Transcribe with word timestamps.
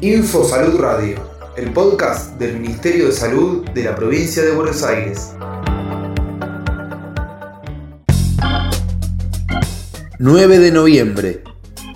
Info 0.00 0.44
Salud 0.44 0.78
Radio, 0.78 1.16
el 1.56 1.72
podcast 1.72 2.38
del 2.38 2.60
Ministerio 2.60 3.06
de 3.06 3.12
Salud 3.12 3.68
de 3.70 3.84
la 3.84 3.96
provincia 3.96 4.44
de 4.44 4.52
Buenos 4.52 4.84
Aires. 4.84 5.32
9 10.20 10.58
de 10.58 10.70
noviembre, 10.70 11.42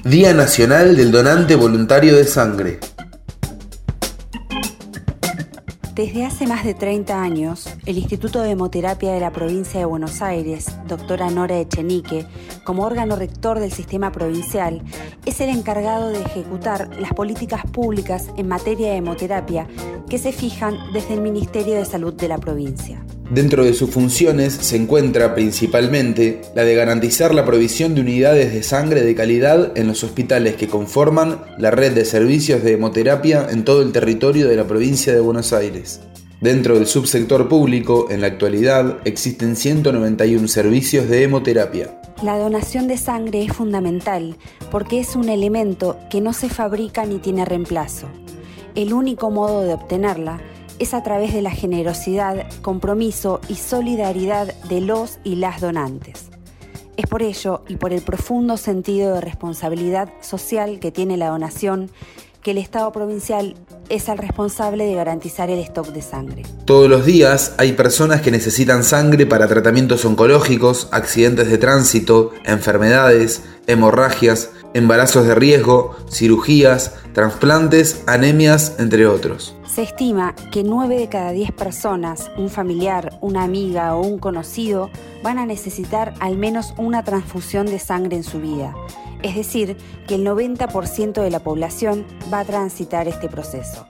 Día 0.04 0.34
Nacional 0.34 0.96
del 0.96 1.12
Donante 1.12 1.54
Voluntario 1.54 2.16
de 2.16 2.24
Sangre. 2.24 2.80
Desde 5.94 6.24
hace 6.24 6.46
más 6.46 6.64
de 6.64 6.72
30 6.72 7.20
años, 7.20 7.68
el 7.84 7.98
Instituto 7.98 8.40
de 8.40 8.52
Hemoterapia 8.52 9.12
de 9.12 9.20
la 9.20 9.30
provincia 9.30 9.78
de 9.78 9.84
Buenos 9.84 10.22
Aires, 10.22 10.74
doctora 10.88 11.28
Nora 11.28 11.58
Echenique, 11.58 12.24
como 12.64 12.84
órgano 12.84 13.14
rector 13.14 13.60
del 13.60 13.72
sistema 13.72 14.10
provincial, 14.10 14.82
es 15.26 15.42
el 15.42 15.50
encargado 15.50 16.08
de 16.08 16.22
ejecutar 16.22 16.88
las 16.98 17.12
políticas 17.12 17.66
públicas 17.66 18.30
en 18.38 18.48
materia 18.48 18.90
de 18.90 18.96
hemoterapia 18.96 19.66
que 20.08 20.16
se 20.16 20.32
fijan 20.32 20.78
desde 20.94 21.12
el 21.12 21.20
Ministerio 21.20 21.74
de 21.74 21.84
Salud 21.84 22.14
de 22.14 22.28
la 22.28 22.38
provincia. 22.38 23.04
Dentro 23.32 23.64
de 23.64 23.72
sus 23.72 23.88
funciones 23.88 24.52
se 24.52 24.76
encuentra 24.76 25.34
principalmente 25.34 26.42
la 26.54 26.64
de 26.64 26.74
garantizar 26.74 27.34
la 27.34 27.46
provisión 27.46 27.94
de 27.94 28.02
unidades 28.02 28.52
de 28.52 28.62
sangre 28.62 29.00
de 29.00 29.14
calidad 29.14 29.72
en 29.74 29.86
los 29.86 30.04
hospitales 30.04 30.56
que 30.56 30.68
conforman 30.68 31.40
la 31.56 31.70
red 31.70 31.92
de 31.92 32.04
servicios 32.04 32.62
de 32.62 32.74
hemoterapia 32.74 33.46
en 33.48 33.64
todo 33.64 33.80
el 33.80 33.90
territorio 33.92 34.48
de 34.48 34.56
la 34.56 34.66
provincia 34.66 35.14
de 35.14 35.20
Buenos 35.20 35.54
Aires. 35.54 36.02
Dentro 36.42 36.74
del 36.74 36.86
subsector 36.86 37.48
público, 37.48 38.08
en 38.10 38.20
la 38.20 38.26
actualidad, 38.26 38.98
existen 39.06 39.56
191 39.56 40.46
servicios 40.46 41.08
de 41.08 41.22
hemoterapia. 41.22 42.02
La 42.22 42.36
donación 42.36 42.86
de 42.86 42.98
sangre 42.98 43.44
es 43.44 43.54
fundamental 43.54 44.36
porque 44.70 45.00
es 45.00 45.16
un 45.16 45.30
elemento 45.30 45.96
que 46.10 46.20
no 46.20 46.34
se 46.34 46.50
fabrica 46.50 47.06
ni 47.06 47.18
tiene 47.18 47.46
reemplazo. 47.46 48.08
El 48.74 48.92
único 48.92 49.30
modo 49.30 49.62
de 49.62 49.72
obtenerla 49.72 50.38
es 50.78 50.94
a 50.94 51.02
través 51.02 51.32
de 51.32 51.42
la 51.42 51.50
generosidad, 51.50 52.46
compromiso 52.62 53.40
y 53.48 53.54
solidaridad 53.54 54.54
de 54.64 54.80
los 54.80 55.18
y 55.24 55.36
las 55.36 55.60
donantes. 55.60 56.30
Es 56.96 57.06
por 57.06 57.22
ello 57.22 57.62
y 57.68 57.76
por 57.76 57.92
el 57.92 58.02
profundo 58.02 58.56
sentido 58.56 59.14
de 59.14 59.20
responsabilidad 59.20 60.12
social 60.20 60.78
que 60.78 60.92
tiene 60.92 61.16
la 61.16 61.28
donación 61.28 61.90
que 62.42 62.50
el 62.50 62.58
Estado 62.58 62.90
provincial 62.90 63.54
es 63.88 64.08
el 64.08 64.18
responsable 64.18 64.84
de 64.84 64.94
garantizar 64.94 65.48
el 65.48 65.60
stock 65.60 65.88
de 65.88 66.02
sangre. 66.02 66.42
Todos 66.64 66.90
los 66.90 67.06
días 67.06 67.54
hay 67.56 67.72
personas 67.72 68.20
que 68.20 68.32
necesitan 68.32 68.82
sangre 68.82 69.26
para 69.26 69.46
tratamientos 69.46 70.04
oncológicos, 70.04 70.88
accidentes 70.90 71.48
de 71.48 71.58
tránsito, 71.58 72.32
enfermedades, 72.44 73.42
hemorragias, 73.66 74.50
embarazos 74.74 75.26
de 75.26 75.34
riesgo, 75.34 75.96
cirugías, 76.10 76.94
trasplantes, 77.12 78.02
anemias, 78.06 78.74
entre 78.78 79.06
otros. 79.06 79.54
Se 79.74 79.80
estima 79.80 80.34
que 80.50 80.64
9 80.64 80.98
de 80.98 81.08
cada 81.08 81.32
10 81.32 81.52
personas, 81.52 82.30
un 82.36 82.50
familiar, 82.50 83.16
una 83.22 83.42
amiga 83.42 83.94
o 83.94 84.02
un 84.02 84.18
conocido, 84.18 84.90
van 85.22 85.38
a 85.38 85.46
necesitar 85.46 86.12
al 86.20 86.36
menos 86.36 86.74
una 86.76 87.04
transfusión 87.04 87.64
de 87.64 87.78
sangre 87.78 88.16
en 88.16 88.22
su 88.22 88.38
vida. 88.38 88.74
Es 89.22 89.34
decir, 89.34 89.78
que 90.06 90.16
el 90.16 90.26
90% 90.26 91.22
de 91.22 91.30
la 91.30 91.40
población 91.40 92.04
va 92.30 92.40
a 92.40 92.44
transitar 92.44 93.08
este 93.08 93.30
proceso. 93.30 93.86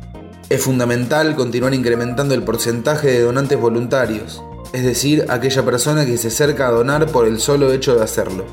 Es 0.48 0.62
fundamental 0.62 1.34
continuar 1.34 1.74
incrementando 1.74 2.34
el 2.34 2.44
porcentaje 2.44 3.08
de 3.08 3.22
donantes 3.22 3.60
voluntarios, 3.60 4.40
es 4.72 4.84
decir, 4.84 5.26
aquella 5.30 5.64
persona 5.64 6.06
que 6.06 6.16
se 6.16 6.28
acerca 6.28 6.68
a 6.68 6.70
donar 6.70 7.06
por 7.10 7.26
el 7.26 7.40
solo 7.40 7.72
hecho 7.72 7.96
de 7.96 8.04
hacerlo. 8.04 8.44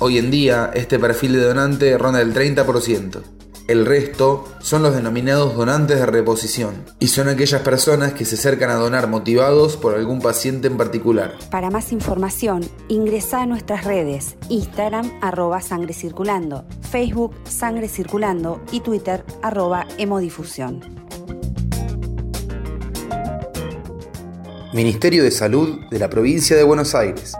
Hoy 0.00 0.18
en 0.18 0.32
día, 0.32 0.72
este 0.74 0.98
perfil 0.98 1.34
de 1.34 1.44
donante 1.44 1.96
ronda 1.96 2.20
el 2.20 2.34
30%. 2.34 3.41
El 3.72 3.86
resto 3.86 4.44
son 4.60 4.82
los 4.82 4.94
denominados 4.94 5.56
donantes 5.56 5.98
de 5.98 6.04
reposición 6.04 6.74
y 6.98 7.06
son 7.06 7.30
aquellas 7.30 7.62
personas 7.62 8.12
que 8.12 8.26
se 8.26 8.34
acercan 8.34 8.68
a 8.68 8.74
donar 8.74 9.08
motivados 9.08 9.78
por 9.78 9.94
algún 9.94 10.20
paciente 10.20 10.66
en 10.68 10.76
particular. 10.76 11.38
Para 11.50 11.70
más 11.70 11.90
información, 11.90 12.60
ingresa 12.88 13.40
a 13.40 13.46
nuestras 13.46 13.84
redes 13.84 14.36
Instagram 14.50 15.10
arroba 15.22 15.62
sangre 15.62 15.94
circulando, 15.94 16.66
Facebook 16.82 17.34
sangre 17.44 17.88
circulando 17.88 18.60
y 18.72 18.80
Twitter 18.80 19.24
arroba 19.40 19.86
hemodifusión. 19.96 20.80
Ministerio 24.74 25.24
de 25.24 25.30
Salud 25.30 25.78
de 25.90 25.98
la 25.98 26.10
Provincia 26.10 26.58
de 26.58 26.62
Buenos 26.62 26.94
Aires. 26.94 27.38